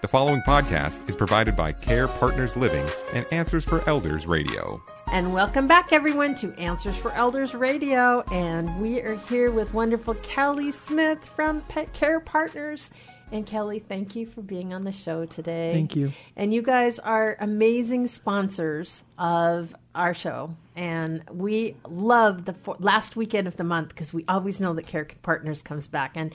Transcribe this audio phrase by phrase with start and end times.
[0.00, 4.82] The following podcast is provided by Care Partners Living and Answers for Elders Radio.
[5.12, 8.22] And welcome back, everyone, to Answers for Elders Radio.
[8.32, 12.90] And we are here with wonderful Kelly Smith from Pet Care Partners.
[13.30, 15.74] And Kelly, thank you for being on the show today.
[15.74, 16.12] Thank you.
[16.34, 20.54] And you guys are amazing sponsors of our show.
[20.76, 24.86] And we love the for- last weekend of the month because we always know that
[24.86, 26.12] Care Partners comes back.
[26.14, 26.34] And,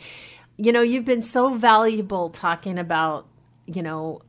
[0.56, 3.26] you know, you've been so valuable talking about,
[3.66, 4.22] you know,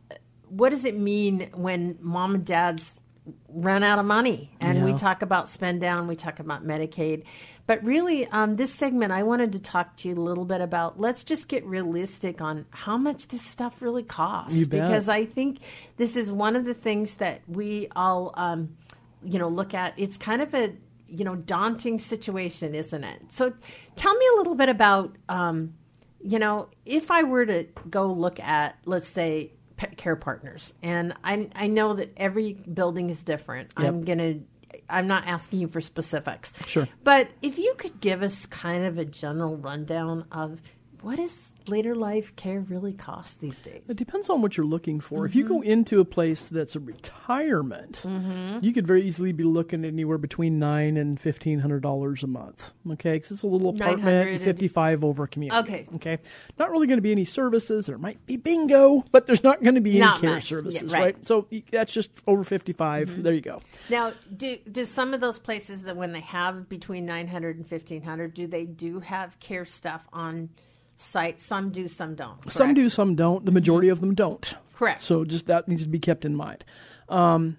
[0.49, 3.01] what does it mean when mom and dad's
[3.49, 4.53] run out of money?
[4.61, 7.25] And we talk about spend down, we talk about Medicaid.
[7.67, 11.01] But really, um, this segment, I wanted to talk to you a little bit about
[11.01, 14.61] let's just get realistic on how much this stuff really costs.
[14.67, 15.59] Because I think
[15.97, 18.77] this is one of the things that we all, um,
[19.25, 19.95] you know, look at.
[19.97, 20.75] It's kind of a,
[21.09, 23.33] you know, daunting situation, isn't it?
[23.33, 23.53] So
[23.97, 25.75] tell me a little bit about, um,
[26.21, 31.15] you know, if I were to go look at, let's say, pet care partners, and
[31.23, 33.73] I, I know that every building is different.
[33.77, 34.41] I'm going to,
[34.89, 36.53] I'm not asking you for specifics.
[36.67, 36.89] Sure.
[37.05, 40.61] But if you could give us kind of a general rundown of
[41.07, 43.81] what does later life care really cost these days?
[43.87, 45.25] It depends on what you're looking for.
[45.25, 45.71] If you go mm-hmm.
[45.71, 48.59] into a place that's a retirement, mm-hmm.
[48.61, 52.75] you could very easily be looking anywhere between nine and fifteen hundred dollars a month.
[52.91, 55.61] Okay, because it's a little apartment, and- fifty-five over community.
[55.61, 55.87] Okay.
[55.95, 56.19] okay.
[56.59, 57.87] Not really going to be any services.
[57.87, 60.51] There might be bingo, but there's not going to be any Not care much.
[60.51, 61.15] Yeah, services, right.
[61.15, 61.25] right.
[61.25, 63.23] So that's just over 55 mm-hmm.
[63.23, 63.61] There you go.
[63.89, 68.35] Now, do do some of those places that when they have between 900 and 1500,
[68.35, 70.49] do they do have care stuff on
[70.97, 71.41] site?
[71.41, 72.51] Some do, some don't.
[72.51, 73.47] Some do, some don't.
[73.47, 74.55] The majority of them don't.
[74.75, 75.03] Correct.
[75.03, 76.65] So just that needs to be kept in mind.
[77.09, 77.59] Um,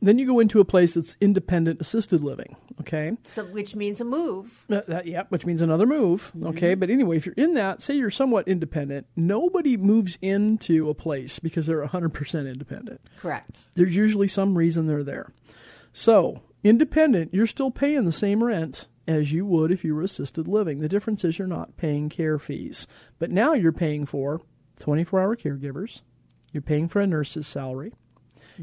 [0.00, 2.56] then you go into a place that's independent assisted living.
[2.80, 3.16] Okay.
[3.24, 4.64] So, which means a move.
[4.70, 6.30] Uh, that, yeah, which means another move.
[6.44, 10.94] Okay, but anyway, if you're in that, say you're somewhat independent, nobody moves into a
[10.94, 13.00] place because they're 100% independent.
[13.18, 13.62] Correct.
[13.74, 15.32] There's usually some reason they're there.
[15.92, 20.46] So, independent, you're still paying the same rent as you would if you were assisted
[20.46, 20.80] living.
[20.80, 22.86] The difference is you're not paying care fees.
[23.18, 24.42] But now you're paying for
[24.78, 26.02] 24 hour caregivers,
[26.52, 27.92] you're paying for a nurse's salary.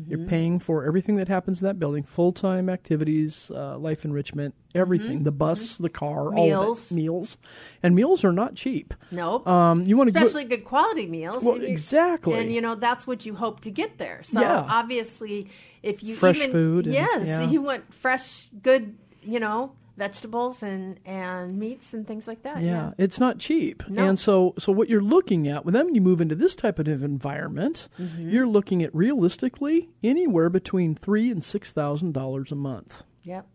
[0.07, 4.53] You're paying for everything that happens in that building, full time activities, uh, life enrichment,
[4.73, 6.91] everything the bus, the car, all of Meals.
[6.91, 7.37] Meals.
[7.81, 8.93] And meals are not cheap.
[9.11, 9.47] Nope.
[9.47, 11.43] Um, you want Especially good quality meals.
[11.43, 12.33] Well, exactly.
[12.39, 14.21] And you know that's what you hope to get there.
[14.23, 14.65] So Yeah.
[14.69, 15.49] obviously,
[15.81, 17.49] if you Fresh even, food and- yes, yeah.
[17.49, 22.61] you want fresh, good, you know, vegetables and and meats and things like that.
[22.61, 23.87] Yeah, it's not cheap.
[23.87, 24.07] No.
[24.09, 26.87] And so so what you're looking at, when then you move into this type of
[26.87, 28.29] environment, Mm-hmm.
[28.29, 33.03] you're looking at realistically anywhere between three and six thousand dollars a month.
[33.23, 33.47] Yep.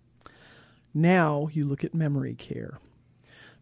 [0.95, 2.79] Now you look at memory care.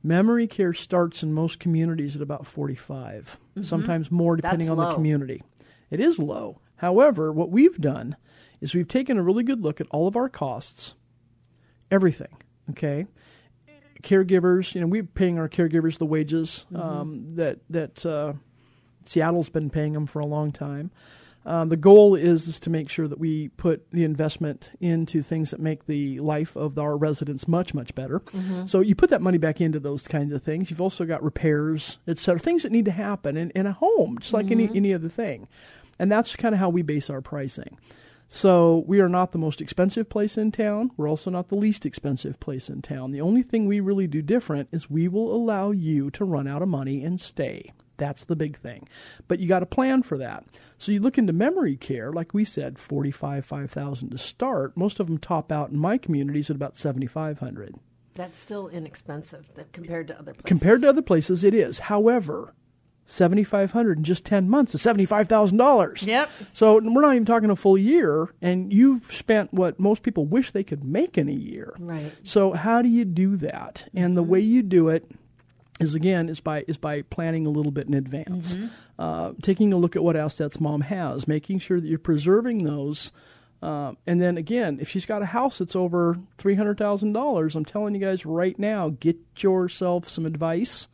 [0.02, 4.76] Memory care starts in most communities at about 45, sometimes more depending Mm-hmm.
[4.76, 4.88] That's on low.
[4.90, 5.42] the community.
[5.90, 6.60] It is low.
[6.76, 8.16] However, what we've done
[8.60, 10.94] is we've taken a really good look at all of our costs,
[11.90, 12.28] everything,
[12.70, 13.06] okay?
[14.02, 16.82] Caregivers, you know, we're paying our caregivers the wages Mm-hmm.
[16.82, 18.32] um, that that uh,
[19.04, 20.90] Seattle's been paying them for a long time.
[21.46, 25.50] Um, the goal is, is to make sure that we put the investment into things
[25.50, 28.20] that make the life of our residents much, much better.
[28.66, 30.70] So you put that money back into those kinds of things.
[30.70, 34.18] You've also got repairs, et cetera, things that need to happen in, in a home,
[34.18, 35.48] just like any, any other thing.
[35.98, 37.78] And that's kind of how we base our pricing.
[38.30, 40.90] So we are not the most expensive place in town.
[40.98, 43.10] We're also not the least expensive place in town.
[43.10, 46.60] The only thing we really do different is we will allow you to run out
[46.60, 47.72] of money and stay.
[47.96, 48.86] That's the big thing.
[49.28, 50.44] But you got to plan for that.
[50.76, 54.76] So you look into memory care, like we said, 45, 5000 to start.
[54.76, 57.76] Most of them top out in my communities at about 7500
[58.14, 60.46] That's still inexpensive compared to other places.
[60.46, 61.78] Compared to other places, it is.
[61.78, 62.54] However,
[63.10, 66.06] 7500 in just 10 months is $75,000.
[66.06, 66.30] Yep.
[66.52, 70.50] So we're not even talking a full year, and you've spent what most people wish
[70.50, 71.74] they could make in a year.
[71.78, 72.12] Right.
[72.22, 73.88] So how do you do that?
[73.94, 75.10] And the way you do it
[75.80, 78.56] is again is by is by planning a little bit in advance,
[78.98, 83.12] uh, taking a look at what assets mom has, making sure that you're preserving those.
[83.62, 87.56] Uh, and then again, if she's got a house that's over three hundred thousand dollars,
[87.56, 90.88] I'm telling you guys right now, get yourself some advice.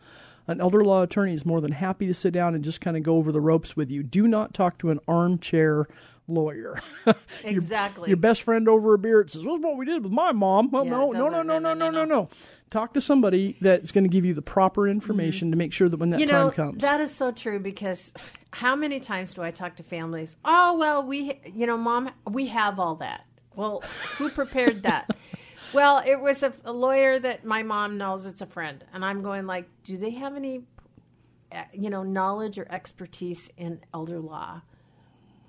[0.47, 3.03] An elder law attorney is more than happy to sit down and just kind of
[3.03, 4.03] go over the ropes with you.
[4.03, 5.87] Do not talk to an armchair
[6.29, 6.79] lawyer.
[7.43, 8.09] Exactly.
[8.09, 10.85] Your, best friend over a beer says, "Well, what we did with my mom." Well,
[10.85, 12.29] Yeah, no, no, no, no, no, no, no, no.
[12.71, 14.93] Talk to somebody that's going to give you the proper mm-hmm.
[14.93, 16.83] information to make sure that when that you time know comes.
[16.83, 18.15] that is so true because
[18.53, 20.37] how many times do I talk to families?
[20.45, 23.27] Oh well, we you know, mom, we have all that.
[23.55, 23.83] Well,
[24.17, 25.11] who prepared that?
[25.75, 28.25] well, it was a, a lawyer that my mom knows.
[28.25, 30.63] It's a friend, and I'm going like, do they have any
[31.55, 34.63] uh, you know, knowledge or expertise in elder law.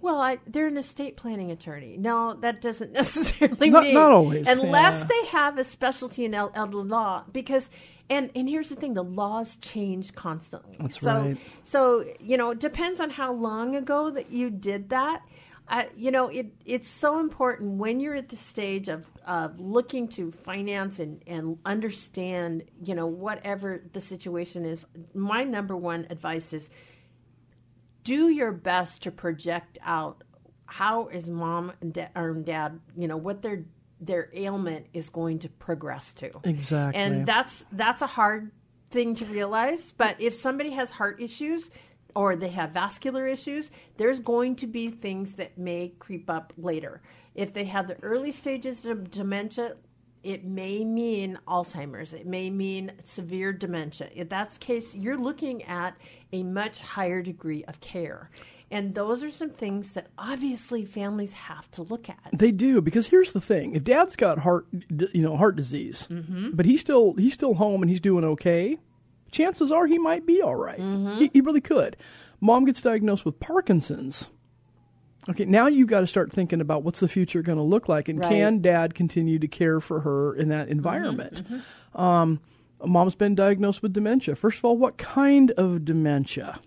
[0.01, 1.97] Well, I, they're an estate planning attorney.
[1.97, 5.07] No, that doesn't necessarily Not- mean not always, unless yeah.
[5.07, 7.23] they have a specialty in el- elder law.
[7.31, 7.71] Because,
[8.07, 10.75] and and here's the thing: the laws change constantly.
[10.79, 11.37] That's so, right.
[11.63, 15.23] So you know, it depends on how long ago that you did that.
[15.67, 20.07] Uh, you know, it it's so important when you're at the stage of of looking
[20.09, 22.63] to finance and and understand.
[22.83, 24.85] You know, whatever the situation is.
[25.13, 26.69] My number one advice is
[28.03, 30.23] do your best to project out
[30.67, 33.65] how is mom and dad, or dad you know what their
[33.99, 37.01] their ailment is going to progress to Exactly.
[37.01, 38.51] and that's that's a hard
[38.91, 41.69] thing to realize but if somebody has heart issues
[42.15, 47.01] or they have vascular issues there's going to be things that may creep up later
[47.33, 49.75] if they have the early stages of dementia
[50.25, 52.11] it may mean Alzheimer's.
[52.11, 54.09] It may mean severe dementia.
[54.15, 55.95] If that's the case, you're looking at
[56.33, 58.31] a much higher degree of care.
[58.71, 62.17] And those are some things that obviously families have to look at.
[62.33, 66.49] They do because here's the thing: if Dad's got heart, you know, heart disease, mm-hmm.
[66.53, 68.79] but he's still he's still home and he's doing okay,
[69.31, 70.79] chances are he might be all right.
[71.19, 71.97] He, he really could.
[72.41, 74.27] Mom gets diagnosed with Parkinson's.
[75.27, 78.09] Okay, now you've got to start thinking about what's the future going to look like,
[78.09, 78.29] and Right.
[78.29, 81.41] can Dad continue to care for her in that environment?
[81.95, 82.39] Um,
[82.85, 84.35] mom's been diagnosed with dementia.
[84.35, 86.59] First of all, what kind of dementia?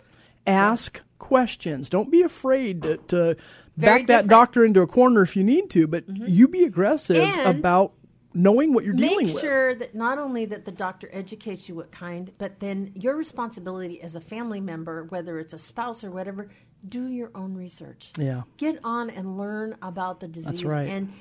[0.47, 1.89] Ask questions.
[1.89, 3.37] Don't be afraid to, to
[3.77, 4.09] back that different.
[4.09, 4.29] Mm-hmm.
[4.29, 7.93] doctor into a corner if you need to, but you be aggressive And about
[8.35, 9.43] knowing what you're dealing Make with.
[9.43, 14.01] sure that not only that the doctor educates you what kind, but then your responsibility
[14.03, 16.49] as a family member, whether it's a spouse or whatever,
[16.87, 18.13] do your own research.
[18.19, 18.43] Yeah.
[18.57, 20.89] Get on and learn about the disease right.
[20.89, 21.13] and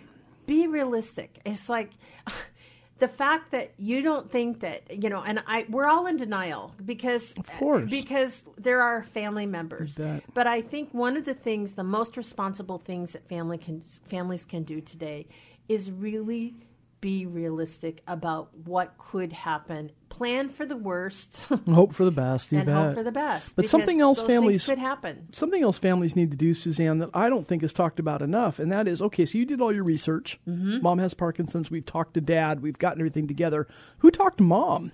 [0.46, 1.40] be realistic.
[1.46, 1.92] It's like
[3.00, 6.74] the fact that you don't think that, you know, and I we're all in denial
[6.84, 7.90] because of course.
[7.90, 9.98] because there are family members.
[10.34, 14.46] But I think one of the things, the most responsible things that family can families
[14.46, 15.28] can do today
[15.68, 16.56] is really
[17.02, 19.92] be realistic about what could happen.
[20.10, 22.52] Plan for the worst Hope for the best.
[22.52, 22.76] You and bet.
[22.76, 23.56] hope for the best.
[23.56, 25.32] But something else families- could happen.
[25.32, 28.58] something else families need to do, Suzanne, that I don't think is talked about enough,
[28.60, 29.26] and that is okay.
[29.26, 30.40] So you did all your research.
[30.48, 30.82] Mm-hmm.
[30.82, 31.70] Mom has Parkinson's.
[31.70, 32.62] We've talked to Dad.
[32.62, 33.68] We've gotten everything together.
[34.00, 34.92] Who talked to Mom?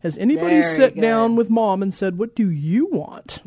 [0.00, 1.00] Has anybody Very sat good.
[1.02, 3.40] down with Mom and said, "What do you want?"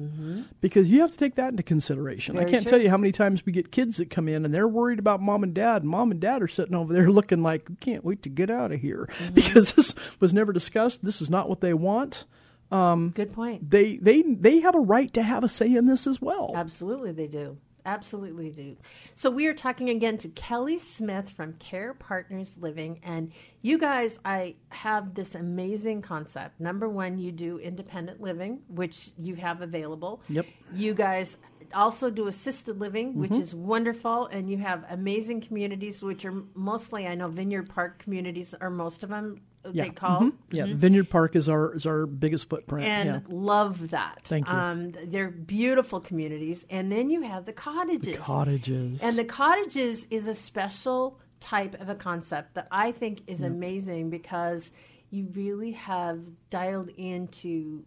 [0.61, 2.37] Because you have to take that into consideration.
[2.37, 2.49] I Mm-hmm.
[2.51, 2.69] Can't true.
[2.69, 5.19] tell you how many times we get kids that come in and they're worried about
[5.21, 5.81] Mom and Dad.
[5.81, 8.49] And Mom and Dad are sitting over there looking like, "We can't wait to get
[8.51, 9.33] out of here," Mm-hmm.
[9.33, 11.03] because this was never discussed.
[11.03, 12.25] This is not what they want.
[12.71, 13.69] Good point.
[13.69, 16.53] They they they have a right to have a say in this as well.
[16.55, 17.57] Absolutely, they do.
[17.85, 18.77] Absolutely do.
[19.13, 23.31] So we are talking again to Kelly Smith from Care Partners Living, and
[23.61, 26.59] you guys, I have this amazing concept.
[26.59, 30.21] Number one, you do independent living, which you have available.
[30.29, 30.45] Yep.
[30.73, 31.37] You guys
[31.73, 33.41] also do assisted living, which mm-hmm.
[33.41, 38.53] is wonderful, and you have amazing communities, which are mostly, I know, Vineyard Park communities
[38.59, 39.41] are most of them.
[39.71, 39.83] Yeah.
[39.83, 40.21] They call.
[40.21, 40.33] Mhm.
[40.51, 42.87] Yeah, Vineyard Park is our is our biggest footprint.
[42.87, 43.19] and yeah.
[43.29, 44.21] love that.
[44.25, 44.53] Thank you.
[44.53, 48.17] Um, they're beautiful communities, and then you have the cottages.
[48.17, 49.01] Cottages.
[49.01, 54.09] And the cottages is a special type of a concept that I think is amazing
[54.09, 54.71] because
[55.09, 56.19] you really have
[56.49, 57.85] dialed into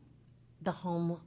[0.62, 1.20] the home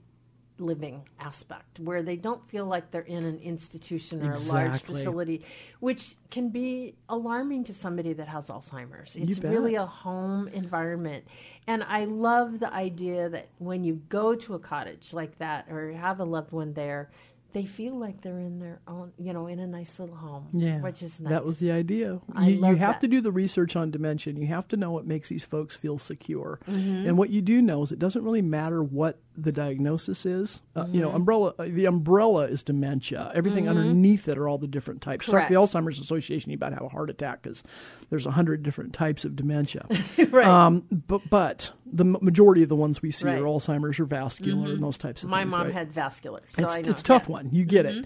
[0.60, 5.44] living aspect where they don't feel like they're in an institution or a large facility
[5.80, 9.16] which can be alarming to somebody that has alzheimer's.
[9.16, 11.26] It's really a home environment.
[11.68, 15.92] And i love the idea that when you go to a cottage like that or
[15.92, 17.10] have a loved one there
[17.54, 20.80] they feel like they're in their own you know in a nice little home yeah,
[20.82, 22.20] which is nice That was the idea.
[22.36, 23.02] I you, you have that.
[23.02, 24.34] to do the research on dementia.
[24.34, 26.60] You have to know what makes these folks feel secure.
[26.68, 27.08] Mm-hmm.
[27.08, 30.62] And what you do know is it doesn't really matter what the diagnosis is.
[30.76, 31.00] Uh, You Mm-hmm.
[31.02, 31.54] know, umbrella.
[31.58, 33.32] Uh, the umbrella is dementia.
[33.34, 35.26] Everything underneath it are all the different types.
[35.26, 36.52] Start the Alzheimer's Association.
[36.52, 37.64] You about to have a heart attack because
[38.10, 39.86] there's a hundred different types of dementia.
[40.32, 43.38] right Um, but but the majority of the ones we see Right.
[43.38, 43.46] Mm-hmm.
[43.46, 45.52] are Alzheimer's or vascular and those types of my things.
[45.52, 45.74] My mom right?
[45.74, 46.92] had vascular so it's, I know.
[46.92, 47.34] it's a tough yeah.
[47.34, 47.50] one.
[47.52, 48.06] You get it.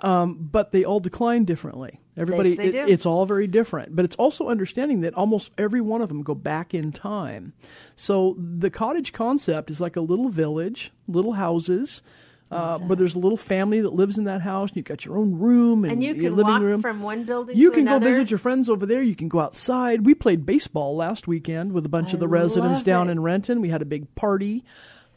[0.00, 2.00] Um, but they all decline differently.
[2.16, 2.92] Everybody, they it- do.
[2.92, 3.96] it's all very different.
[3.96, 7.52] But it's also understanding that almost every one of them go back in time.
[7.96, 12.02] So the cottage concept is like a little village, little houses.
[12.50, 15.18] Uh, but there's a little family that lives in that house, and you've got your
[15.18, 16.80] own room and, and you your can living walk room.
[16.80, 19.02] from one building You to can go visit your friends over there.
[19.02, 20.06] You can go outside.
[20.06, 23.60] We played baseball last weekend with a bunch of the residents love down in Renton.
[23.60, 24.64] We had a big party.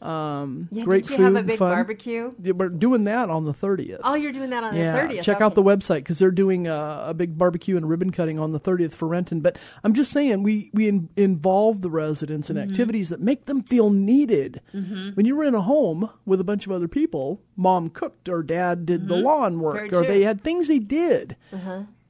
[0.02, 1.70] Um, Yeah, great did you food, have a big fun.
[1.72, 2.32] barbecue?
[2.42, 4.00] Yeah, We're doing that on the thirtieth.
[4.02, 5.22] Oh, you're doing that on yeah, the 30th.
[5.22, 8.50] check out the website because they're doing a, a big barbecue and ribbon cutting on
[8.52, 9.40] the 30th for Renton.
[9.40, 12.70] But I'm just saying, we we in, involve the residents in Mm-hmm.
[12.70, 14.60] activities that make them feel needed.
[14.72, 18.42] When you were in a home with a bunch of other people, mom cooked or
[18.42, 19.96] dad did the lawn work, Mm-hmm.
[19.96, 21.36] Or they had things they did.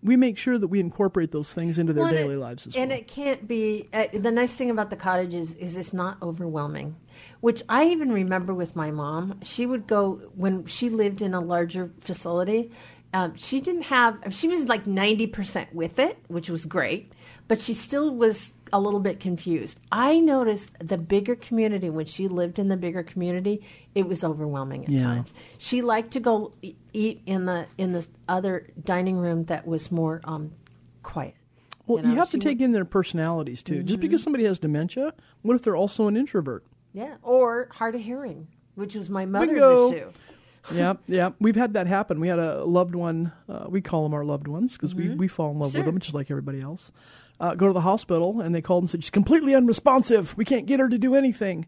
[0.03, 2.75] We make sure that we incorporate those things into their Well, daily it- lives as
[2.75, 2.99] and well.
[2.99, 3.89] it can't be.
[3.93, 6.97] Uh, the nice thing about the cottage is, is it's not overwhelming.
[7.41, 9.39] Which I even remember with my mom.
[9.43, 12.73] She would go when she lived in a larger facility.
[13.15, 14.19] Um, she didn't have.
[14.31, 17.13] She was like ninety percent with it, which was great.
[17.49, 19.79] But she still was a little bit confused.
[19.91, 23.63] I noticed the bigger community when she lived in the bigger community,
[23.95, 25.01] it was overwhelming at Yeah.
[25.03, 25.35] times.
[25.59, 26.53] She liked to go
[26.95, 30.53] eat in the in the other dining room that was more um,
[31.03, 31.35] quiet.
[31.87, 33.83] well, you, know, have to take in their personalities too.
[33.83, 36.65] Just because somebody has dementia, what if they're also an introvert?
[36.95, 39.93] Yeah, or hard of hearing, which was my mother's Bingo.
[39.93, 40.11] issue.
[40.73, 41.31] Yeah, yeah.
[41.41, 42.21] We've had that happen.
[42.21, 43.33] We had a loved one.
[43.49, 45.79] Uh, we call them our loved ones because we, we fall in love Mm-hmm.
[45.79, 45.85] Sure.
[45.87, 46.93] with them just like everybody else.
[47.41, 50.37] Uh, go to the hospital and they called and said she's completely unresponsive.
[50.37, 51.67] We can't get her to do anything.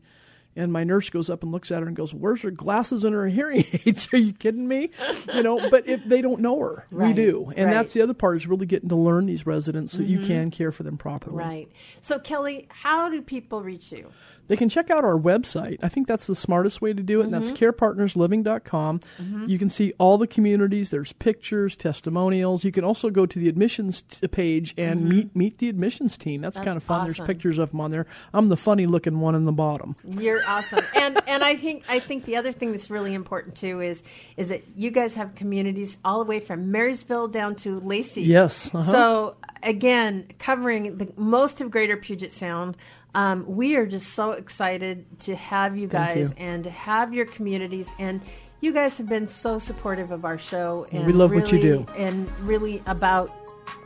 [0.56, 3.12] And my nurse goes up and looks at her and goes, "Where's her glasses and
[3.12, 4.08] her hearing aids?
[4.12, 4.90] Are you kidding me?"
[5.34, 5.68] You know.
[5.68, 7.72] But if they don't know her, we do, and right.
[7.74, 10.52] that's the other part is really getting to learn these residents so that you can
[10.52, 11.36] care for them properly.
[11.38, 11.72] Right.
[12.00, 14.12] So, Kelly, how do people reach you?
[14.46, 15.78] They can check out our website.
[15.82, 17.64] I think that's the smartest way to do it, and that's mm-hmm.
[17.64, 19.00] carepartnersliving.com.
[19.00, 19.48] Mm-hmm.
[19.48, 20.90] You can see all the communities.
[20.90, 22.64] There's pictures, testimonials.
[22.64, 25.08] You can also go to the admissions t- page and mm-hmm.
[25.08, 26.40] meet meet the admissions team.
[26.40, 27.04] That's, kind of fun.
[27.04, 28.06] There's pictures of them on there.
[28.32, 29.96] I'm the funny looking one in the bottom.
[30.04, 33.80] You're awesome, and and I think I think the other thing that's really important too
[33.80, 34.02] is
[34.36, 38.22] is that you guys have communities all the way from Marysville down to Lacey.
[38.22, 38.82] Yes, uh-huh.
[38.82, 42.76] So again, covering the most of Greater Puget Sound.
[43.14, 46.36] Um, we are just so excited to have you guys you.
[46.38, 48.20] and to have your communities and.
[48.60, 51.86] You guys have been so supportive of our show, and We love what you do.
[51.98, 53.30] and really about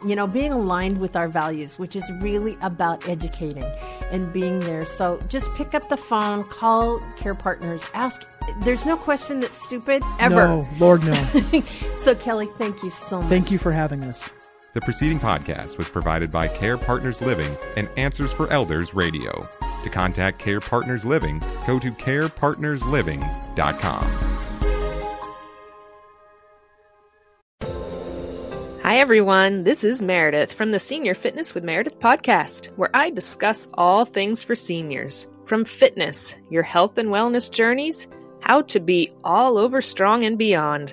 [0.06, 3.64] you know being aligned with our values which is really about educating
[4.12, 8.22] and being there so just pick up the phone call care partners ask
[8.62, 11.14] there's no question that's stupid ever No, Lord no.
[11.96, 14.28] so kelly thank you so much Thank you for having us.
[14.74, 19.48] The preceding podcast was provided by Care Partners Living and Answers for Elders Radio.
[19.82, 24.04] To contact Care Partners Living, go to carepartnersliving.com.
[28.82, 29.64] Hi, everyone.
[29.64, 34.42] This is Meredith from the Senior Fitness with Meredith podcast, where I discuss all things
[34.42, 38.06] for seniors from fitness, your health and wellness journeys,
[38.40, 40.92] how to be all over strong and beyond.